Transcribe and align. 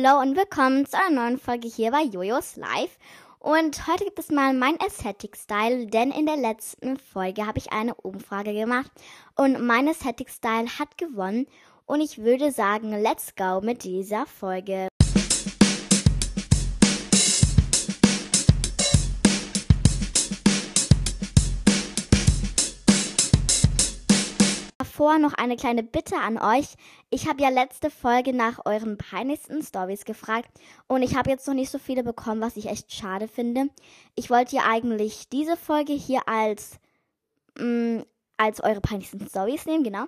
Hallo 0.00 0.20
und 0.20 0.36
willkommen 0.36 0.86
zu 0.86 0.96
einer 0.96 1.22
neuen 1.22 1.38
Folge 1.38 1.66
hier 1.66 1.90
bei 1.90 2.02
Jojos 2.02 2.56
Live. 2.56 2.98
Und 3.40 3.88
heute 3.88 4.04
gibt 4.04 4.18
es 4.20 4.30
mal 4.30 4.54
mein 4.54 4.78
Aesthetic 4.80 5.36
Style, 5.36 5.86
denn 5.86 6.12
in 6.12 6.26
der 6.26 6.36
letzten 6.36 6.98
Folge 6.98 7.46
habe 7.46 7.58
ich 7.58 7.72
eine 7.72 7.94
Umfrage 7.94 8.52
gemacht 8.52 8.90
und 9.34 9.60
mein 9.60 9.88
Aesthetic 9.88 10.30
Style 10.30 10.66
hat 10.78 10.98
gewonnen. 10.98 11.46
Und 11.86 12.00
ich 12.00 12.18
würde 12.18 12.52
sagen, 12.52 12.90
let's 12.90 13.34
go 13.34 13.60
mit 13.60 13.82
dieser 13.82 14.26
Folge. 14.26 14.88
Davor 24.98 25.20
noch 25.20 25.34
eine 25.34 25.54
kleine 25.54 25.84
Bitte 25.84 26.16
an 26.16 26.38
euch. 26.38 26.74
Ich 27.08 27.28
habe 27.28 27.40
ja 27.40 27.50
letzte 27.50 27.88
Folge 27.88 28.32
nach 28.32 28.66
euren 28.66 28.98
peinlichsten 28.98 29.62
Stories 29.62 30.04
gefragt 30.04 30.50
und 30.88 31.04
ich 31.04 31.14
habe 31.14 31.30
jetzt 31.30 31.46
noch 31.46 31.54
nicht 31.54 31.70
so 31.70 31.78
viele 31.78 32.02
bekommen, 32.02 32.40
was 32.40 32.56
ich 32.56 32.66
echt 32.66 32.92
schade 32.92 33.28
finde. 33.28 33.68
Ich 34.16 34.28
wollte 34.28 34.56
ja 34.56 34.62
eigentlich 34.68 35.28
diese 35.28 35.56
Folge 35.56 35.92
hier 35.92 36.28
als 36.28 36.80
mh, 37.56 38.00
mm, 38.00 38.04
als 38.38 38.60
eure 38.60 38.80
peinlichsten 38.80 39.24
Stories 39.28 39.66
nehmen, 39.66 39.84
genau. 39.84 40.06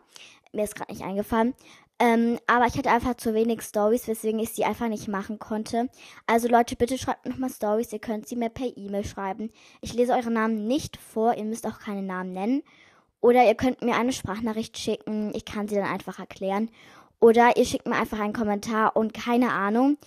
Mir 0.50 0.64
ist 0.64 0.74
gerade 0.74 0.90
nicht 0.90 1.04
eingefallen. 1.04 1.54
Ähm, 2.00 2.40
aber 2.48 2.66
ich 2.66 2.76
hatte 2.76 2.90
einfach 2.90 3.14
zu 3.14 3.32
wenig 3.32 3.62
Stories, 3.62 4.08
weswegen 4.08 4.40
ich 4.40 4.50
sie 4.50 4.64
einfach 4.64 4.88
nicht 4.88 5.06
machen 5.06 5.38
konnte. 5.38 5.88
Also 6.26 6.48
Leute, 6.48 6.74
bitte 6.74 6.98
schreibt 6.98 7.26
nochmal 7.26 7.50
Stories. 7.50 7.92
Ihr 7.92 8.00
könnt 8.00 8.26
sie 8.26 8.34
mir 8.34 8.48
per 8.48 8.76
E-Mail 8.76 9.04
schreiben. 9.04 9.52
Ich 9.82 9.94
lese 9.94 10.14
eure 10.14 10.32
Namen 10.32 10.66
nicht 10.66 10.96
vor. 10.96 11.34
Ihr 11.34 11.44
müsst 11.44 11.64
auch 11.68 11.78
keine 11.78 12.02
Namen 12.02 12.32
nennen. 12.32 12.62
Oder 13.20 13.46
ihr 13.46 13.54
könnt 13.54 13.82
mir 13.82 13.96
eine 13.96 14.12
Sprachnachricht 14.12 14.78
schicken. 14.78 15.32
Ich 15.34 15.44
kann 15.44 15.68
sie 15.68 15.74
dann 15.74 15.84
einfach 15.84 16.18
erklären. 16.18 16.70
Oder 17.20 17.56
ihr 17.56 17.66
schickt 17.66 17.86
mir 17.86 17.96
einfach 17.96 18.18
einen 18.18 18.32
Kommentar 18.32 18.96
und 18.96 19.12
keine 19.12 19.52
Ahnung. 19.52 19.98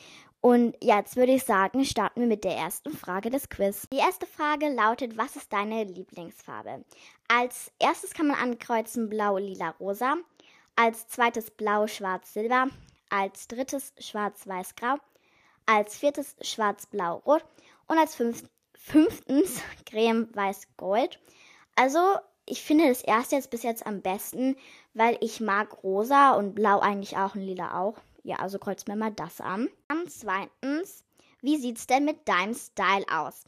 Und 0.41 0.75
jetzt 0.81 1.15
würde 1.15 1.31
ich 1.31 1.45
sagen, 1.45 1.85
starten 1.85 2.19
wir 2.19 2.27
mit 2.27 2.43
der 2.43 2.57
ersten 2.57 2.91
Frage 2.91 3.29
des 3.29 3.47
Quiz. 3.47 3.87
Die 3.93 3.99
erste 3.99 4.25
Frage 4.25 4.67
lautet, 4.67 5.17
was 5.17 5.37
ist 5.37 5.53
deine 5.53 5.85
Lieblingsfarbe? 5.85 6.83
Als 7.29 7.71
erstes 7.79 8.13
kann 8.13 8.27
man 8.27 8.37
ankreuzen 8.37 9.09
blau, 9.09 9.37
lila, 9.37 9.69
rosa. 9.79 10.17
Als 10.75 11.07
zweites 11.07 11.49
blau, 11.49 11.87
schwarz, 11.87 12.33
silber. 12.33 12.67
Als 13.09 13.47
drittes 13.47 13.93
schwarz, 13.99 14.45
weiß, 14.45 14.75
grau. 14.75 14.97
Als 15.65 15.95
viertes 15.95 16.35
schwarz, 16.41 16.87
blau, 16.87 17.21
rot. 17.25 17.45
Und 17.87 17.97
als 17.97 18.15
fünf 18.15 18.43
fünftens 18.75 19.61
creme, 19.85 20.27
weiß, 20.33 20.67
gold. 20.75 21.21
Also 21.75 21.99
ich 22.45 22.61
finde 22.61 22.87
das 22.87 23.01
erste 23.01 23.35
jetzt 23.35 23.49
bis 23.49 23.63
jetzt 23.63 23.85
am 23.85 24.01
besten, 24.01 24.55
weil 24.93 25.17
ich 25.21 25.39
mag 25.39 25.83
rosa 25.83 26.31
und 26.33 26.55
blau 26.55 26.79
eigentlich 26.79 27.17
auch 27.17 27.35
und 27.35 27.41
lila 27.41 27.79
auch. 27.79 27.95
Ja, 28.23 28.37
also 28.37 28.59
kreuzt 28.59 28.87
mir 28.87 28.95
mal 28.95 29.11
das 29.11 29.41
an. 29.41 29.69
Dann 29.87 30.07
zweitens, 30.07 31.03
wie 31.41 31.57
sieht's 31.57 31.87
denn 31.87 32.05
mit 32.05 32.27
deinem 32.27 32.53
Style 32.53 33.05
aus? 33.09 33.45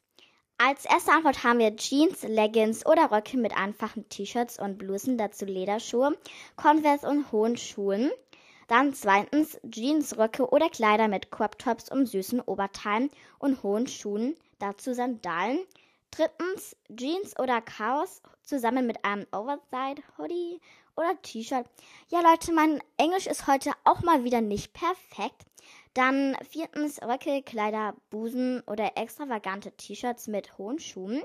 Als 0.58 0.86
erste 0.86 1.12
Antwort 1.12 1.44
haben 1.44 1.60
wir 1.60 1.76
Jeans, 1.76 2.24
Leggings 2.24 2.86
oder 2.86 3.12
Röcke 3.12 3.38
mit 3.38 3.56
einfachen 3.58 4.08
T-Shirts 4.08 4.58
und 4.58 4.78
Blusen, 4.78 5.18
dazu 5.18 5.46
Lederschuhe, 5.46 6.18
Converse 6.56 7.08
und 7.08 7.30
hohen 7.34 7.58
Schuhen. 7.58 8.10
Dann 8.68 8.94
zweitens 8.94 9.60
Jeans, 9.70 10.18
Röcke 10.18 10.50
oder 10.50 10.70
Kleider 10.70 11.10
mit 11.10 11.30
Crop 11.30 11.60
Tops 11.60 11.92
und 11.92 12.08
süßen 12.08 12.40
Oberteilen 12.40 13.12
und 13.38 13.64
hohen 13.64 13.88
Schuhen, 13.88 14.36
dazu 14.60 14.94
Sandalen. 14.94 15.60
Drittens 16.12 16.78
Jeans 16.96 17.38
oder 17.38 17.62
Chaos 17.62 18.22
zusammen 18.46 18.88
mit 18.88 19.04
einem 19.04 19.26
Oversize 19.32 20.04
Hoodie 20.18 20.60
oder 20.96 21.22
T-Shirt. 21.22 21.66
Ja, 22.10 22.22
Leute, 22.22 22.54
mein 22.54 22.82
Englisch 22.98 23.28
ist 23.28 23.48
heute 23.48 23.72
auch 23.84 24.02
mal 24.02 24.24
wieder 24.24 24.42
nicht 24.42 24.74
perfekt. 24.74 25.46
Dann 25.94 26.38
viertens 26.50 27.02
Röcke, 27.02 27.42
Kleider, 27.42 27.96
Busen 28.10 28.62
oder 28.68 28.98
extravagante 28.98 29.72
T-Shirts 29.72 30.28
mit 30.28 30.58
hohen 30.58 30.80
Schuhen. 30.80 31.24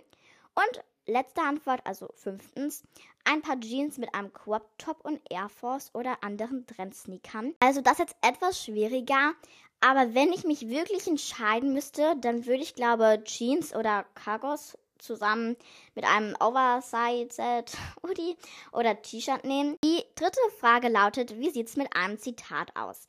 Und 0.55 0.85
letzte 1.07 1.43
Antwort, 1.43 1.81
also 1.85 2.09
fünftens, 2.15 2.83
ein 3.25 3.43
paar 3.43 3.59
Jeans 3.61 3.99
mit 3.99 4.15
einem 4.15 4.33
Crop 4.33 4.67
Top 4.79 5.05
und 5.05 5.21
Air 5.31 5.49
Force 5.49 5.91
oder 5.95 6.23
anderen 6.23 6.67
Trendsneakern. 6.67 7.55
Also 7.61 7.81
das 7.81 7.95
ist 7.95 7.99
jetzt 8.01 8.17
etwas 8.23 8.65
schwieriger, 8.65 9.35
aber 9.81 10.15
wenn 10.15 10.33
ich 10.33 10.45
mich 10.45 10.69
wirklich 10.69 11.07
entscheiden 11.07 11.73
müsste, 11.73 12.15
dann 12.21 12.47
würde 12.47 12.63
ich 12.63 12.75
glaube 12.75 13.23
Jeans 13.25 13.75
oder 13.75 14.05
Cargos 14.15 14.77
zusammen 15.03 15.57
mit 15.95 16.05
einem 16.05 16.37
Oversized 16.41 17.77
Hoodie 18.03 18.37
oder 18.73 19.01
T-Shirt 19.01 19.45
nehmen. 19.45 19.77
Die 19.85 20.05
dritte 20.15 20.41
Frage 20.59 20.89
lautet, 20.89 21.39
wie 21.39 21.51
sieht's 21.51 21.77
mit 21.77 21.95
einem 21.95 22.19
Zitat 22.19 22.75
aus? 22.77 23.09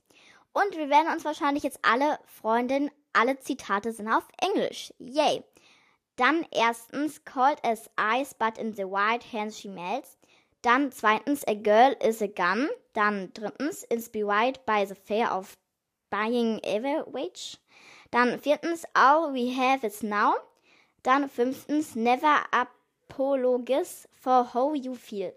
Und 0.54 0.76
wir 0.76 0.90
werden 0.90 1.12
uns 1.12 1.24
wahrscheinlich 1.24 1.64
jetzt 1.64 1.80
alle 1.82 2.20
freuen, 2.26 2.92
alle 3.14 3.40
Zitate 3.40 3.92
sind 3.92 4.10
auf 4.10 4.28
Englisch. 4.42 4.94
Yay! 5.00 5.44
Dann 6.18 6.46
erstens, 6.52 7.24
cold 7.24 7.64
as 7.64 7.90
ice, 7.98 8.36
but 8.38 8.58
in 8.58 8.74
the 8.74 8.84
white 8.84 9.26
hands 9.32 9.58
she 9.58 9.70
melts. 9.70 10.18
Dann 10.62 10.92
zweitens, 10.92 11.44
a 11.48 11.56
girl 11.56 11.96
is 12.04 12.22
a 12.22 12.28
gun. 12.28 12.70
Dann 12.94 13.32
drittens, 13.34 13.84
inspired 13.86 14.64
by 14.66 14.86
the 14.86 14.94
fear 14.94 15.32
of 15.32 15.58
buying 16.12 16.60
average. 16.64 17.58
Dann 18.12 18.40
viertens, 18.40 18.86
all 18.94 19.34
we 19.34 19.56
have 19.56 19.84
is 19.84 20.04
now. 20.04 20.36
Dann 21.04 21.30
fünftens, 21.30 21.96
never 21.96 22.44
apologize 22.52 24.08
for 24.14 24.54
how 24.54 24.76
you 24.76 24.94
feel. 24.94 25.34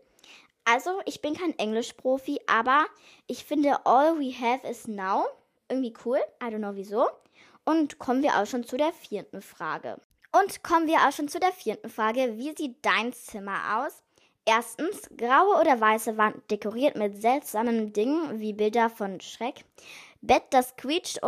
Also, 0.64 1.00
ich 1.04 1.20
bin 1.20 1.34
kein 1.34 1.58
Englischprofi, 1.58 2.41
aber 2.47 2.86
ich 3.26 3.44
finde 3.44 3.84
all 3.84 4.19
we 4.19 4.32
have 4.32 4.66
is 4.66 4.86
now 4.86 5.26
irgendwie 5.69 5.94
cool. 6.04 6.19
I 6.42 6.47
don't 6.47 6.58
know 6.58 6.75
wieso. 6.75 7.06
Und 7.64 7.98
kommen 7.98 8.22
wir 8.22 8.38
auch 8.38 8.47
schon 8.47 8.64
zu 8.64 8.76
der 8.76 8.92
vierten 8.92 9.42
Frage. 9.42 9.98
Und 10.32 10.62
kommen 10.62 10.86
wir 10.86 10.98
auch 10.98 11.12
schon 11.12 11.28
zu 11.28 11.38
der 11.38 11.52
vierten 11.52 11.88
Frage. 11.88 12.36
Wie 12.36 12.54
sieht 12.56 12.76
dein 12.82 13.12
Zimmer 13.12 13.86
aus? 13.86 14.02
Erstens, 14.46 15.08
graue 15.16 15.58
oder 15.58 15.81
weiße 15.81 16.19
Wand 16.19 16.50
dekoriert 16.50 16.96
mit 16.96 17.16
seltsamen 17.16 17.94
Dingen 17.94 18.41
wie 18.41 18.52
Bilder 18.52 18.91
von 18.91 19.20
Schreck. 19.20 19.64
Bett, 20.20 20.42
das 20.50 20.76
quietscht 20.76 21.20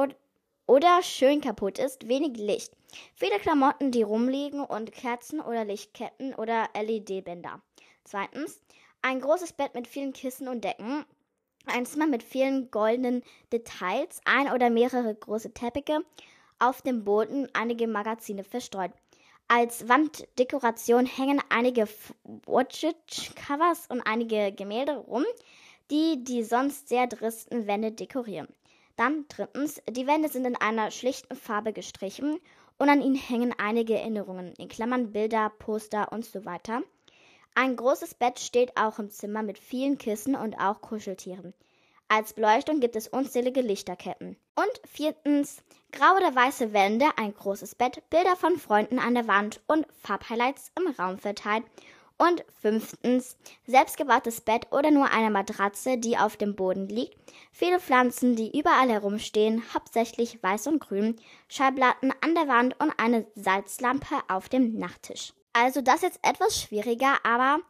oder 0.67 1.03
schön 1.03 1.41
kaputt 1.41 1.79
ist, 1.79 2.09
wenig 2.09 2.37
Licht. 2.37 2.76
Viele 3.15 3.39
Klamotten, 3.39 3.91
die 3.91 4.03
rumliegen 4.03 4.61
und 4.61 4.93
Kerzen 4.93 5.41
oder 5.41 5.65
Lichtketten 5.65 6.35
oder 6.35 6.69
LED-Bänder. 6.75 7.63
Zweitens, 8.05 8.61
ein 9.03 9.21
großes 9.21 9.53
Bett 9.53 9.75
mit 9.75 9.87
vielen 9.87 10.13
Kissen 10.13 10.49
und 10.49 10.65
Decken. 10.65 11.05
Ein 11.67 11.87
Zimmer 11.87 12.07
mit 12.07 12.23
vielen 12.23 12.71
goldenen 12.71 13.23
Details, 13.53 14.21
ein 14.25 14.53
oder 14.53 14.71
mehrere 14.71 15.15
große 15.15 15.53
Teppiche, 15.53 16.05
auf 16.59 16.83
dem 16.83 17.05
Boden 17.05 17.49
einige 17.53 17.89
Magazine 17.89 18.45
verstreut. 18.45 18.93
Als 19.49 19.89
Wanddekoration 19.89 21.07
hängen 21.07 21.41
einige 21.51 21.89
Watchet-Covers 22.47 23.87
und 23.89 24.03
einige 24.03 24.53
Gemälde 24.53 24.97
rum, 24.97 25.25
die 25.91 26.25
die 26.25 26.43
sonst 26.43 26.89
sehr 26.89 27.09
tristen 27.09 27.67
Wände 27.67 27.93
dekorieren. 27.93 28.49
Dann 28.97 29.27
drittens, 29.29 29.81
die 29.89 30.07
Wände 30.07 30.29
sind 30.29 30.47
in 30.47 30.57
einer 30.57 30.91
schlichten 30.91 31.37
Farbe 31.37 31.73
gestrichen 31.73 32.41
und 32.79 32.89
an 32.89 33.03
ihnen 33.03 33.15
hängen 33.15 33.55
einige 33.59 33.95
Erinnerungen, 33.99 34.53
in 34.59 34.69
Klammern 34.69 35.13
Bilder, 35.13 35.51
Poster 35.59 36.13
und 36.13 36.25
so 36.25 36.45
weiter. 36.45 36.83
Ein 37.55 37.77
großes 37.77 38.15
Bett 38.15 38.39
steht 38.39 38.77
auch 38.77 38.99
im 38.99 39.11
Zimmer 39.11 39.43
mit 39.43 39.59
vielen 39.59 39.99
Kissen 39.99 40.35
und 40.35 40.59
auch 40.59 40.81
Kuscheltieren. 40.81 41.55
Als 42.09 42.35
Beleuchtung 42.35 42.81
gibt 42.81 42.95
es 42.95 43.09
unzählige 43.09 43.63
Lichterketten. 43.63 44.37
Und 44.55 44.81
viertens, 44.85 45.63
graue 45.91 46.19
oder 46.19 46.35
weiße 46.35 46.73
Wände, 46.73 47.07
ein 47.17 47.35
großes 47.35 47.75
Bett, 47.75 48.03
Bilder 48.11 48.37
von 48.37 48.59
Freunden 48.59 48.99
an 48.99 49.15
der 49.15 49.27
Wand 49.27 49.61
und 49.67 49.87
Farbhighlights 50.03 50.71
im 50.79 50.93
Raum 50.93 51.19
verteilt 51.19 51.65
und 52.19 52.45
fünftens, 52.61 53.37
selbstgebautes 53.67 54.41
Bett 54.41 54.67
oder 54.71 54.91
nur 54.91 55.11
eine 55.11 55.31
Matratze, 55.31 55.99
die 55.99 56.17
auf 56.17 56.37
dem 56.37 56.57
Boden 56.57 56.89
liegt. 56.89 57.17
Viele 57.53 57.81
Pflanzen, 57.81 58.37
die 58.37 58.59
überall 58.59 58.89
herumstehen, 58.89 59.63
hauptsächlich 59.75 60.43
weiß 60.43 60.67
und 60.69 60.81
grün. 60.81 61.17
Schallplatten 61.49 62.13
an 62.23 62.35
der 62.35 62.49
Wand 62.49 62.79
und 62.81 62.93
eine 62.99 63.27
Salzlampe 63.35 64.17
auf 64.29 64.49
dem 64.49 64.79
Nachttisch. 64.79 65.33
Also 65.53 65.81
das 65.81 66.03
jetzt 66.03 66.21
etwas 66.23 66.61
schwieriger, 66.61 67.17
aber 67.25 67.61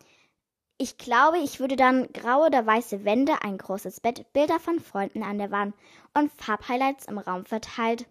ich 0.79 0.99
glaube, 0.99 1.39
ich 1.39 1.59
würde 1.59 1.77
dann 1.77 2.13
graue 2.13 2.47
oder 2.47 2.67
weiße 2.67 3.05
Wände, 3.05 3.43
ein 3.43 3.59
großes 3.59 4.01
Bett, 4.01 4.33
Bilder 4.33 4.61
von 4.61 4.81
Freunden 4.81 5.23
an 5.23 5.39
der 5.39 5.51
Wand 5.51 5.75
und 6.13 6.31
Farbhighlights 6.37 7.07
im 7.07 7.19
Raum 7.19 7.47
verteilt 7.47 8.07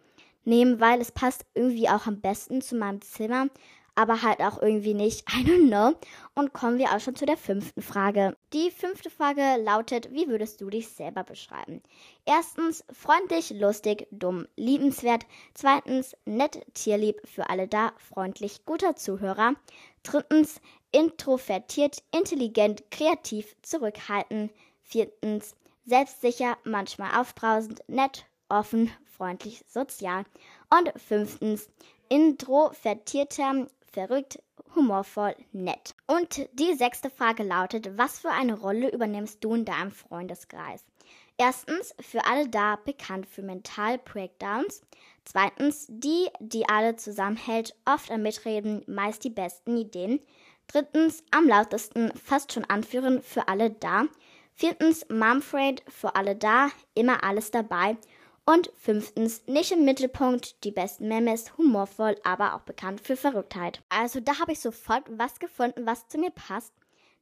nehmen, 0.45 0.79
weil 0.79 1.01
es 1.01 1.11
passt 1.11 1.45
irgendwie 1.53 1.89
auch 1.89 2.07
am 2.07 2.21
besten 2.21 2.61
zu 2.61 2.75
meinem 2.75 3.01
Zimmer 3.01 3.47
aber 3.95 4.21
halt 4.21 4.41
auch 4.41 4.61
irgendwie 4.61 4.93
nicht. 4.93 5.23
I 5.33 5.43
don't 5.43 5.67
know. 5.67 5.97
Und 6.35 6.53
kommen 6.53 6.77
wir 6.77 6.91
auch 6.91 6.99
schon 6.99 7.15
zu 7.15 7.25
der 7.25 7.37
fünften 7.37 7.81
Frage. 7.81 8.37
Die 8.53 8.69
fünfte 8.71 9.09
Frage 9.09 9.55
lautet, 9.61 10.11
wie 10.11 10.27
würdest 10.27 10.61
du 10.61 10.69
dich 10.69 10.89
selber 10.89 11.23
beschreiben? 11.23 11.81
Erstens, 12.25 12.83
freundlich, 12.91 13.51
lustig, 13.51 14.07
dumm, 14.11 14.47
liebenswert. 14.55 15.25
Zweitens, 15.53 16.15
nett, 16.25 16.65
tierlieb, 16.73 17.21
für 17.25 17.49
alle 17.49 17.67
da, 17.67 17.93
freundlich, 17.97 18.65
guter 18.65 18.95
Zuhörer. 18.95 19.55
Drittens, 20.03 20.61
introvertiert, 20.91 22.03
intelligent, 22.13 22.91
kreativ, 22.91 23.55
zurückhaltend. 23.61 24.51
Viertens, 24.83 25.55
selbstsicher, 25.85 26.57
manchmal 26.63 27.19
aufbrausend, 27.19 27.81
nett, 27.87 28.25
offen, 28.49 28.91
freundlich, 29.05 29.63
sozial. 29.67 30.25
Und 30.69 30.91
fünftens, 30.99 31.69
introvertierter, 32.09 33.67
verrückt, 33.95 34.39
humorvoll, 34.75 35.35
nett. 35.53 35.95
Und 36.05 36.49
die 36.53 36.75
sechste 36.75 37.09
Frage 37.09 37.43
lautet, 37.43 37.97
was 37.97 38.19
für 38.19 38.29
eine 38.29 38.53
Rolle 38.53 38.91
übernimmst 38.91 39.43
du 39.43 39.55
in 39.55 39.65
deinem 39.65 39.91
Freundeskreis? 39.91 40.83
Erstens, 41.37 41.95
für 41.99 42.25
alle 42.25 42.47
da 42.49 42.75
bekannt 42.75 43.25
für 43.25 43.41
Mental 43.41 43.97
Breakdowns. 43.97 44.81
Zweitens, 45.23 45.87
die, 45.89 46.27
die 46.39 46.67
alle 46.67 46.97
zusammenhält, 46.97 47.73
oft 47.85 48.11
am 48.11 48.21
Mitreden, 48.21 48.83
meist 48.85 49.23
die 49.23 49.29
besten 49.29 49.77
Ideen. 49.77 50.19
Drittens, 50.67 51.23
am 51.31 51.47
lautesten, 51.47 52.11
fast 52.17 52.51
schon 52.51 52.65
anführen, 52.65 53.21
für 53.21 53.47
alle 53.47 53.71
da. 53.71 54.05
Viertens, 54.53 55.05
Mumfraid, 55.09 55.83
für 55.87 56.15
alle 56.15 56.35
da, 56.35 56.69
immer 56.93 57.23
alles 57.23 57.51
dabei. 57.51 57.97
Und 58.47 58.71
fünftens, 58.77 59.41
nicht 59.47 59.71
im 59.71 59.85
Mittelpunkt, 59.85 60.63
die 60.63 60.71
besten 60.71 61.07
Memes, 61.07 61.57
humorvoll, 61.57 62.15
aber 62.23 62.53
auch 62.53 62.61
bekannt 62.61 63.01
für 63.01 63.15
Verrücktheit. 63.15 63.81
Also 63.89 64.19
da 64.19 64.39
habe 64.39 64.51
ich 64.51 64.59
sofort 64.59 65.03
was 65.09 65.39
gefunden, 65.39 65.87
was 65.87 66.07
zu 66.09 66.19
mir 66.19 66.29
passt. 66.29 66.71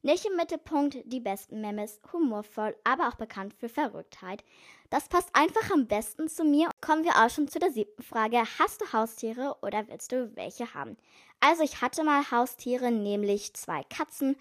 Nicht 0.01 0.25
im 0.25 0.35
Mittelpunkt, 0.35 0.97
die 1.05 1.21
besten 1.21 1.61
Memes, 1.61 2.01
humorvoll, 2.11 2.75
aber 2.83 3.07
auch 3.07 3.15
bekannt 3.15 3.53
für 3.53 3.69
Verrücktheit. 3.69 4.43
Das 4.89 5.07
passt 5.07 5.29
einfach 5.31 5.71
am 5.71 5.87
besten 5.87 6.27
zu 6.27 6.43
mir. 6.43 6.69
Kommen 6.81 7.05
wir 7.05 7.15
auch 7.15 7.29
schon 7.29 7.47
zu 7.47 7.57
der 7.57 7.71
siebten 7.71 8.03
Frage. 8.03 8.43
Hast 8.59 8.81
du 8.81 8.91
Haustiere 8.91 9.55
oder 9.61 9.87
willst 9.87 10.11
du 10.11 10.35
welche 10.35 10.73
haben? 10.73 10.97
Also 11.39 11.63
ich 11.63 11.79
hatte 11.81 12.03
mal 12.03 12.29
Haustiere, 12.31 12.91
nämlich 12.91 13.53
zwei 13.53 13.83
Katzen 13.85 14.35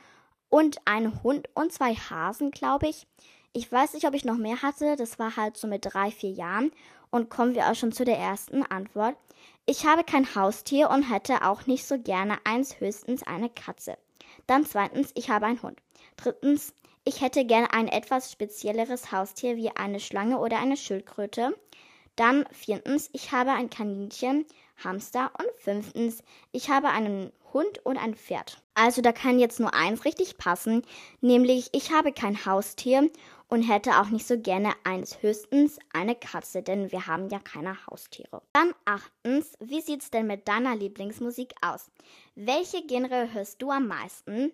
und 0.48 0.78
einen 0.84 1.22
Hund 1.22 1.48
und 1.54 1.72
zwei 1.72 1.94
Hasen, 1.94 2.50
glaube 2.50 2.88
ich. 2.88 3.06
Ich 3.54 3.70
weiß 3.70 3.94
nicht, 3.94 4.06
ob 4.06 4.14
ich 4.14 4.24
noch 4.24 4.38
mehr 4.38 4.62
hatte. 4.62 4.96
Das 4.96 5.18
war 5.18 5.36
halt 5.36 5.56
so 5.56 5.66
mit 5.66 5.84
drei, 5.84 6.10
vier 6.10 6.30
Jahren. 6.30 6.72
Und 7.10 7.28
kommen 7.28 7.54
wir 7.54 7.70
auch 7.70 7.74
schon 7.74 7.92
zu 7.92 8.04
der 8.04 8.18
ersten 8.18 8.62
Antwort. 8.62 9.16
Ich 9.66 9.86
habe 9.86 10.04
kein 10.04 10.34
Haustier 10.34 10.88
und 10.90 11.02
hätte 11.02 11.44
auch 11.44 11.66
nicht 11.66 11.86
so 11.86 11.98
gerne 11.98 12.38
eins, 12.44 12.80
höchstens 12.80 13.22
eine 13.22 13.50
Katze. 13.50 13.98
Dann 14.46 14.64
zweitens, 14.64 15.10
ich 15.14 15.28
habe 15.28 15.46
einen 15.46 15.62
Hund. 15.62 15.78
Drittens, 16.16 16.74
ich 17.04 17.20
hätte 17.20 17.44
gerne 17.44 17.72
ein 17.72 17.88
etwas 17.88 18.32
spezielleres 18.32 19.12
Haustier 19.12 19.56
wie 19.56 19.70
eine 19.70 20.00
Schlange 20.00 20.38
oder 20.38 20.58
eine 20.58 20.76
Schildkröte. 20.76 21.54
Dann 22.16 22.46
viertens, 22.52 23.10
ich 23.12 23.32
habe 23.32 23.52
ein 23.52 23.70
Kaninchen, 23.70 24.46
Hamster 24.82 25.30
und 25.38 25.48
fünftens, 25.58 26.22
ich 26.52 26.70
habe 26.70 26.88
einen 26.88 27.32
Hund 27.52 27.84
und 27.84 27.96
ein 27.96 28.14
Pferd. 28.14 28.62
Also 28.74 29.02
da 29.02 29.12
kann 29.12 29.38
jetzt 29.38 29.60
nur 29.60 29.74
eins 29.74 30.04
richtig 30.04 30.38
passen, 30.38 30.82
nämlich 31.20 31.68
ich 31.72 31.92
habe 31.92 32.12
kein 32.12 32.46
Haustier 32.46 33.10
und 33.48 33.62
hätte 33.62 34.00
auch 34.00 34.08
nicht 34.08 34.26
so 34.26 34.38
gerne 34.38 34.72
eines, 34.82 35.22
höchstens 35.22 35.78
eine 35.92 36.14
Katze, 36.14 36.62
denn 36.62 36.90
wir 36.90 37.06
haben 37.06 37.28
ja 37.28 37.38
keine 37.38 37.86
Haustiere. 37.86 38.40
Dann 38.54 38.72
achtens, 38.86 39.52
wie 39.60 39.82
sieht's 39.82 40.10
denn 40.10 40.26
mit 40.26 40.48
deiner 40.48 40.74
Lieblingsmusik 40.74 41.54
aus? 41.60 41.90
Welche 42.34 42.86
Genre 42.86 43.32
hörst 43.34 43.60
du 43.60 43.70
am 43.70 43.88
meisten? 43.88 44.52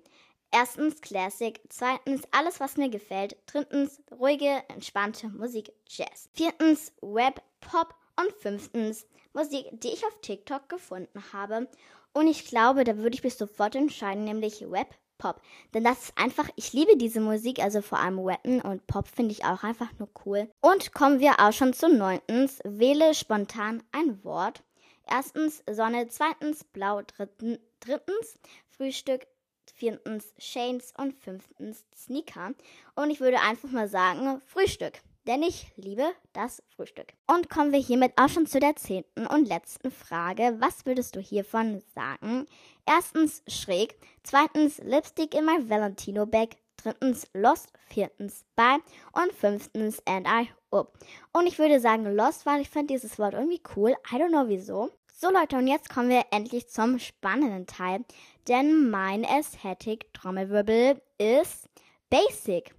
Erstens 0.50 1.00
Classic, 1.00 1.60
zweitens 1.68 2.22
alles, 2.32 2.58
was 2.58 2.76
mir 2.76 2.88
gefällt, 2.88 3.36
drittens 3.46 4.02
ruhige, 4.10 4.64
entspannte 4.68 5.28
Musik, 5.28 5.72
Jazz, 5.86 6.28
viertens 6.32 6.92
Web, 7.02 7.42
Pop 7.60 7.94
und 8.18 8.32
fünftens 8.32 9.06
Musik, 9.32 9.66
die 9.72 9.88
ich 9.88 10.04
auf 10.06 10.20
TikTok 10.22 10.68
gefunden 10.68 11.22
habe. 11.32 11.68
Und 12.12 12.26
ich 12.26 12.46
glaube, 12.46 12.84
da 12.84 12.96
würde 12.96 13.14
ich 13.14 13.24
mich 13.24 13.36
sofort 13.36 13.74
entscheiden, 13.74 14.24
nämlich 14.24 14.70
Web, 14.70 14.88
Pop. 15.18 15.42
Denn 15.74 15.84
das 15.84 16.04
ist 16.04 16.18
einfach, 16.18 16.48
ich 16.56 16.72
liebe 16.72 16.96
diese 16.96 17.20
Musik, 17.20 17.58
also 17.58 17.82
vor 17.82 17.98
allem 17.98 18.24
Weapon 18.24 18.60
und 18.60 18.86
Pop 18.86 19.08
finde 19.08 19.32
ich 19.32 19.44
auch 19.44 19.62
einfach 19.62 19.90
nur 19.98 20.08
cool. 20.24 20.48
Und 20.60 20.94
kommen 20.94 21.20
wir 21.20 21.40
auch 21.40 21.52
schon 21.52 21.72
zu 21.72 21.88
neuntens. 21.88 22.60
Wähle 22.64 23.14
spontan 23.14 23.82
ein 23.92 24.22
Wort. 24.24 24.62
Erstens 25.10 25.62
Sonne, 25.70 26.08
zweitens 26.08 26.64
Blau, 26.64 27.02
dritten, 27.02 27.58
drittens 27.80 28.38
Frühstück, 28.68 29.26
viertens 29.74 30.32
Shanes 30.38 30.92
und 30.96 31.14
fünftens 31.14 31.84
Sneaker. 31.96 32.52
Und 32.94 33.10
ich 33.10 33.20
würde 33.20 33.40
einfach 33.40 33.70
mal 33.70 33.88
sagen 33.88 34.40
Frühstück 34.46 35.00
denn 35.28 35.42
ich 35.42 35.70
liebe 35.76 36.10
das 36.32 36.62
Frühstück. 36.74 37.12
Und 37.26 37.50
kommen 37.50 37.70
wir 37.70 37.78
hiermit 37.78 38.12
auch 38.16 38.30
schon 38.30 38.46
zu 38.46 38.58
der 38.58 38.76
zehnten 38.76 39.26
und 39.26 39.46
letzten 39.46 39.90
Frage. 39.90 40.56
Was 40.58 40.86
würdest 40.86 41.14
du 41.14 41.20
hiervon 41.20 41.82
sagen? 41.94 42.46
Erstens 42.86 43.42
schräg, 43.46 43.94
zweitens 44.22 44.78
Lipstick 44.78 45.34
in 45.34 45.44
my 45.44 45.68
Valentino 45.68 46.24
Bag, 46.24 46.56
drittens 46.78 47.28
Lost, 47.34 47.68
viertens 47.88 48.46
Bye 48.56 48.78
und 49.12 49.32
fünftens 49.34 50.02
And 50.06 50.26
I 50.26 50.48
Up. 50.70 50.98
Und 51.32 51.46
ich 51.46 51.58
würde 51.58 51.78
sagen 51.78 52.04
Lost, 52.16 52.46
weil 52.46 52.62
ich 52.62 52.70
finde 52.70 52.94
dieses 52.94 53.18
Wort 53.18 53.34
irgendwie 53.34 53.62
cool. 53.76 53.94
I 54.10 54.16
don't 54.16 54.28
know 54.28 54.48
wieso. 54.48 54.90
So 55.12 55.30
Leute, 55.30 55.56
und 55.56 55.66
jetzt 55.66 55.90
kommen 55.90 56.08
wir 56.08 56.24
endlich 56.30 56.68
zum 56.68 56.98
spannenden 56.98 57.66
Teil, 57.66 58.04
denn 58.46 58.88
mein 58.88 59.24
Aesthetic 59.24 60.14
Trommelwirbel 60.14 61.02
ist 61.18 61.68
Basic. 62.08 62.77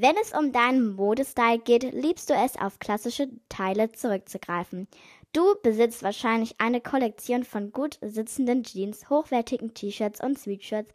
Wenn 0.00 0.14
es 0.22 0.32
um 0.32 0.52
deinen 0.52 0.94
Modestyle 0.94 1.58
geht, 1.58 1.82
liebst 1.92 2.30
du 2.30 2.34
es, 2.34 2.56
auf 2.56 2.78
klassische 2.78 3.30
Teile 3.48 3.90
zurückzugreifen. 3.90 4.86
Du 5.32 5.42
besitzt 5.64 6.04
wahrscheinlich 6.04 6.54
eine 6.60 6.80
Kollektion 6.80 7.42
von 7.42 7.72
gut 7.72 7.98
sitzenden 8.00 8.62
Jeans, 8.62 9.10
hochwertigen 9.10 9.74
T-Shirts 9.74 10.22
und 10.22 10.38
Sweatshirts 10.38 10.94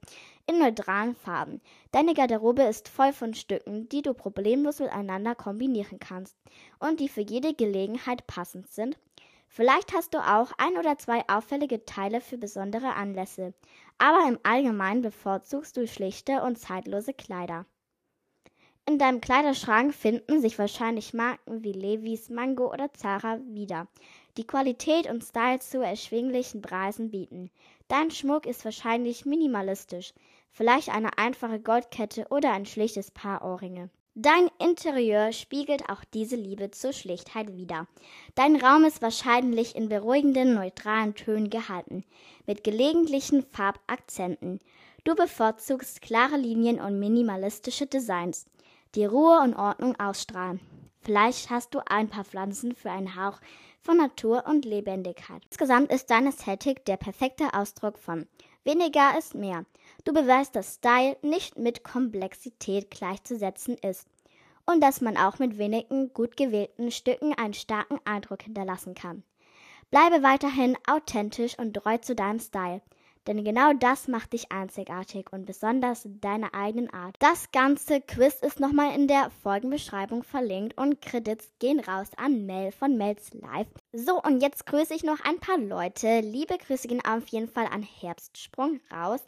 in 0.49 0.57
neutralen 0.57 1.15
Farben. 1.15 1.59
Deine 1.91 2.13
Garderobe 2.13 2.63
ist 2.63 2.87
voll 2.87 3.11
von 3.11 3.33
Stücken, 3.33 3.89
die 3.89 4.03
du 4.03 4.13
problemlos 4.13 4.79
miteinander 4.79 5.35
kombinieren 5.35 5.99
kannst 5.99 6.37
und 6.79 7.01
die 7.01 7.09
für 7.09 7.23
jede 7.23 7.53
Gelegenheit 7.53 8.25
passend 8.25 8.71
sind. 8.71 8.97
Vielleicht 9.49 9.93
hast 9.93 10.13
du 10.13 10.19
auch 10.19 10.53
ein 10.57 10.77
oder 10.77 10.97
zwei 10.97 11.27
auffällige 11.27 11.83
Teile 11.83 12.21
für 12.21 12.37
besondere 12.37 12.93
Anlässe, 12.93 13.53
aber 13.97 14.29
im 14.29 14.39
Allgemeinen 14.43 15.01
bevorzugst 15.01 15.75
du 15.75 15.87
schlichte 15.87 16.41
und 16.41 16.57
zeitlose 16.57 17.13
Kleider. 17.13 17.65
In 18.85 18.99
deinem 18.99 19.21
Kleiderschrank 19.21 19.93
finden 19.93 20.41
sich 20.41 20.59
wahrscheinlich 20.59 21.13
Marken 21.13 21.63
wie 21.63 21.71
Levi's, 21.71 22.29
Mango 22.29 22.69
oder 22.69 22.91
Zara 22.93 23.39
wieder, 23.45 23.87
die 24.35 24.45
Qualität 24.45 25.09
und 25.09 25.23
Style 25.23 25.59
zu 25.59 25.81
erschwinglichen 25.81 26.61
Preisen 26.61 27.09
bieten. 27.09 27.49
Dein 27.87 28.11
Schmuck 28.11 28.45
ist 28.45 28.65
wahrscheinlich 28.65 29.25
minimalistisch, 29.25 30.13
vielleicht 30.51 30.89
eine 30.89 31.17
einfache 31.17 31.61
Goldkette 31.61 32.25
oder 32.29 32.51
ein 32.51 32.65
schlichtes 32.65 33.09
Paar 33.09 33.45
Ohrringe. 33.45 33.89
Dein 34.15 34.49
Interieur 34.59 35.31
spiegelt 35.31 35.89
auch 35.89 36.03
diese 36.13 36.35
Liebe 36.35 36.69
zur 36.69 36.91
Schlichtheit 36.91 37.55
wider. 37.55 37.87
Dein 38.35 38.57
Raum 38.57 38.83
ist 38.83 39.01
wahrscheinlich 39.01 39.77
in 39.77 39.87
beruhigenden, 39.87 40.55
neutralen 40.55 41.15
Tönen 41.15 41.49
gehalten, 41.49 42.03
mit 42.45 42.65
gelegentlichen 42.65 43.43
Farbakzenten. 43.43 44.59
Du 45.05 45.15
bevorzugst 45.15 46.01
klare 46.01 46.37
Linien 46.37 46.79
und 46.81 46.99
minimalistische 46.99 47.87
Designs 47.87 48.45
die 48.95 49.05
Ruhe 49.05 49.39
und 49.41 49.55
Ordnung 49.55 49.99
ausstrahlen. 49.99 50.59
Vielleicht 51.01 51.49
hast 51.49 51.73
du 51.73 51.79
ein 51.85 52.07
paar 52.07 52.23
Pflanzen 52.23 52.75
für 52.75 52.91
einen 52.91 53.15
Hauch 53.15 53.39
von 53.81 53.97
Natur 53.97 54.45
und 54.47 54.63
Lebendigkeit. 54.63 55.41
Insgesamt 55.49 55.91
ist 55.91 56.09
deine 56.09 56.29
Ästhetik 56.29 56.85
der 56.85 56.97
perfekte 56.97 57.53
Ausdruck 57.53 57.97
von 57.97 58.27
weniger 58.63 59.17
ist 59.17 59.35
mehr. 59.35 59.65
Du 60.05 60.13
beweist, 60.13 60.55
dass 60.55 60.75
Style 60.75 61.17
nicht 61.21 61.57
mit 61.57 61.83
Komplexität 61.83 62.91
gleichzusetzen 62.91 63.77
ist 63.77 64.07
und 64.65 64.81
dass 64.81 65.01
man 65.01 65.17
auch 65.17 65.39
mit 65.39 65.57
wenigen 65.57 66.13
gut 66.13 66.37
gewählten 66.37 66.91
Stücken 66.91 67.33
einen 67.33 67.53
starken 67.53 67.99
Eindruck 68.05 68.43
hinterlassen 68.43 68.95
kann. 68.95 69.23
Bleibe 69.91 70.23
weiterhin 70.23 70.77
authentisch 70.87 71.59
und 71.59 71.73
treu 71.73 71.97
zu 71.97 72.15
deinem 72.15 72.39
Style. 72.39 72.81
Denn 73.27 73.43
genau 73.43 73.73
das 73.73 74.07
macht 74.07 74.33
dich 74.33 74.51
einzigartig 74.51 75.31
und 75.31 75.45
besonders 75.45 76.05
in 76.05 76.19
deiner 76.19 76.53
eigenen 76.53 76.93
Art. 76.93 77.15
Das 77.19 77.51
ganze 77.51 78.01
Quiz 78.01 78.35
ist 78.41 78.59
nochmal 78.59 78.95
in 78.95 79.07
der 79.07 79.29
Folgenbeschreibung 79.43 80.23
verlinkt 80.23 80.77
und 80.77 81.01
Credits 81.01 81.51
gehen 81.59 81.79
raus 81.79 82.09
an 82.17 82.45
Mel 82.45 82.71
von 82.71 82.97
Mel's 82.97 83.33
Live. 83.33 83.67
So, 83.93 84.21
und 84.21 84.41
jetzt 84.41 84.65
grüße 84.65 84.93
ich 84.93 85.03
noch 85.03 85.19
ein 85.23 85.39
paar 85.39 85.57
Leute. 85.57 86.19
Liebe 86.19 86.57
Grüße 86.57 86.87
gehen 86.87 87.05
auf 87.05 87.27
jeden 87.27 87.47
Fall 87.47 87.67
an 87.67 87.83
Herbstsprung 87.83 88.81
raus. 88.91 89.21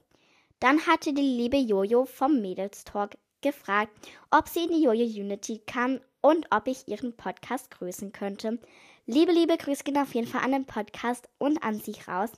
Dann 0.60 0.86
hatte 0.88 1.14
die 1.14 1.22
liebe 1.22 1.58
Jojo 1.58 2.06
vom 2.06 2.42
Mädels 2.42 2.84
Talk 2.84 3.12
gefragt, 3.42 3.92
ob 4.32 4.50
sie 4.50 4.66
in 4.66 4.72
die 4.72 4.84
Jojo 4.84 5.06
Unity 5.06 5.62
kann 5.66 6.02
und 6.22 6.48
ob 6.50 6.68
ich 6.68 6.88
ihren 6.88 7.16
Podcast 7.16 7.70
grüßen 7.72 8.12
könnte. 8.12 8.60
Liebe, 9.06 9.32
liebe 9.32 9.56
Grüße 9.56 9.84
gehen 9.84 9.98
auf 10.00 10.16
jeden 10.16 10.28
Fall 10.28 10.42
an 10.44 10.52
den 10.52 10.66
Podcast 10.66 11.30
und 11.38 11.64
an 11.64 11.80
sich 11.80 12.08
raus. 12.08 12.32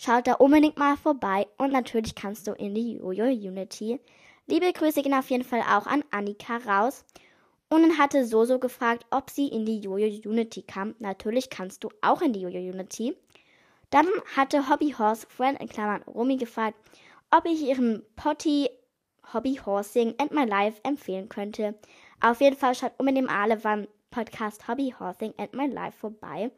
Schaut 0.00 0.28
da 0.28 0.34
unbedingt 0.34 0.78
mal 0.78 0.96
vorbei 0.96 1.48
und 1.56 1.72
natürlich 1.72 2.14
kannst 2.14 2.46
du 2.46 2.52
in 2.52 2.72
die 2.72 2.98
Jojo 2.98 3.24
Unity. 3.24 3.98
Liebe 4.46 4.72
Grüße 4.72 5.02
gehen 5.02 5.12
auf 5.12 5.28
jeden 5.28 5.42
Fall 5.42 5.60
auch 5.60 5.86
an 5.86 6.04
Annika 6.12 6.58
raus. 6.58 7.04
Und 7.68 7.82
dann 7.82 7.98
hatte 7.98 8.24
Soso 8.24 8.60
gefragt, 8.60 9.04
ob 9.10 9.28
sie 9.28 9.48
in 9.48 9.66
die 9.66 9.80
Jojo 9.80 10.06
Unity 10.30 10.62
kam. 10.62 10.94
Natürlich 11.00 11.50
kannst 11.50 11.82
du 11.82 11.90
auch 12.00 12.22
in 12.22 12.32
die 12.32 12.42
Jojo 12.42 12.60
Unity. 12.60 13.16
Dann 13.90 14.06
hatte 14.36 14.68
Hobby 14.70 14.94
Horse 14.96 15.26
Friend 15.28 15.60
in 15.60 15.68
Klammern 15.68 16.02
Romy 16.04 16.36
gefragt, 16.36 16.78
ob 17.32 17.44
ich 17.44 17.60
ihren 17.60 18.04
Potty 18.14 18.70
Hobby 19.34 19.60
Horsing 19.66 20.14
and 20.18 20.32
My 20.32 20.44
Life 20.44 20.80
empfehlen 20.84 21.28
könnte. 21.28 21.74
Auf 22.20 22.40
jeden 22.40 22.56
Fall 22.56 22.76
schaut 22.76 22.92
unbedingt 22.98 23.30
alle, 23.30 23.64
wann 23.64 23.88
Podcast 24.12 24.68
Hobby 24.68 24.94
Horsing 24.98 25.34
and 25.38 25.54
My 25.54 25.66
Life 25.66 25.98
vorbei. 25.98 26.52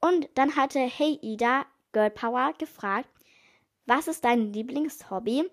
Und 0.00 0.30
dann 0.34 0.56
hatte 0.56 0.78
Hey 0.78 1.18
Ida 1.20 1.66
Girl 1.92 2.10
Power 2.10 2.52
gefragt, 2.58 3.08
was 3.86 4.08
ist 4.08 4.24
dein 4.24 4.52
Lieblingshobby? 4.52 5.50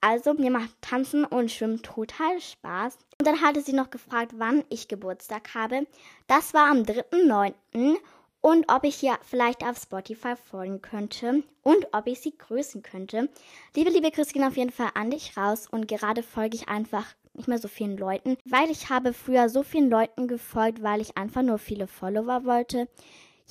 Also 0.00 0.32
mir 0.32 0.50
macht 0.50 0.70
Tanzen 0.80 1.24
und 1.24 1.50
Schwimmen 1.50 1.82
total 1.82 2.40
Spaß. 2.40 2.98
Und 3.18 3.26
dann 3.26 3.42
hatte 3.42 3.60
sie 3.60 3.74
noch 3.74 3.90
gefragt, 3.90 4.32
wann 4.36 4.64
ich 4.70 4.88
Geburtstag 4.88 5.54
habe. 5.54 5.86
Das 6.26 6.54
war 6.54 6.70
am 6.70 6.82
3.9. 6.82 7.54
Und 8.40 8.72
ob 8.72 8.84
ich 8.84 8.96
hier 8.96 9.18
vielleicht 9.22 9.62
auf 9.62 9.76
Spotify 9.76 10.34
folgen 10.34 10.80
könnte 10.80 11.42
und 11.62 11.86
ob 11.92 12.06
ich 12.06 12.20
sie 12.20 12.36
grüßen 12.36 12.82
könnte. 12.82 13.28
Liebe, 13.76 13.90
liebe 13.90 14.10
Christine, 14.10 14.46
auf 14.46 14.56
jeden 14.56 14.72
Fall 14.72 14.90
an 14.94 15.10
dich 15.10 15.36
raus. 15.36 15.66
Und 15.70 15.88
gerade 15.88 16.22
folge 16.22 16.56
ich 16.56 16.68
einfach 16.68 17.04
nicht 17.34 17.48
mehr 17.48 17.58
so 17.58 17.68
vielen 17.68 17.98
Leuten, 17.98 18.38
weil 18.46 18.70
ich 18.70 18.88
habe 18.88 19.12
früher 19.12 19.50
so 19.50 19.62
vielen 19.62 19.90
Leuten 19.90 20.26
gefolgt, 20.26 20.82
weil 20.82 21.02
ich 21.02 21.18
einfach 21.18 21.42
nur 21.42 21.58
viele 21.58 21.86
Follower 21.86 22.44
wollte. 22.44 22.88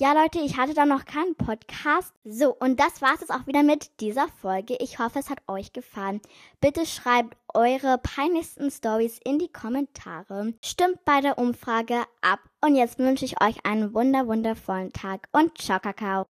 Ja, 0.00 0.14
Leute, 0.14 0.38
ich 0.38 0.56
hatte 0.56 0.72
da 0.72 0.86
noch 0.86 1.04
keinen 1.04 1.34
Podcast. 1.34 2.14
So, 2.24 2.56
und 2.58 2.80
das 2.80 3.02
war's 3.02 3.20
jetzt 3.20 3.30
auch 3.30 3.46
wieder 3.46 3.62
mit 3.62 4.00
dieser 4.00 4.28
Folge. 4.28 4.78
Ich 4.80 4.98
hoffe, 4.98 5.18
es 5.18 5.28
hat 5.28 5.42
euch 5.46 5.74
gefallen. 5.74 6.22
Bitte 6.58 6.86
schreibt 6.86 7.36
eure 7.52 7.98
peinlichsten 7.98 8.70
Stories 8.70 9.20
in 9.22 9.38
die 9.38 9.52
Kommentare. 9.52 10.54
Stimmt 10.64 11.04
bei 11.04 11.20
der 11.20 11.36
Umfrage 11.36 12.04
ab. 12.22 12.40
Und 12.64 12.76
jetzt 12.76 12.98
wünsche 12.98 13.26
ich 13.26 13.42
euch 13.42 13.66
einen 13.66 13.92
wunder 13.92 14.26
wundervollen 14.26 14.90
Tag 14.94 15.28
und 15.32 15.58
ciao, 15.58 15.78
Kakao. 15.78 16.28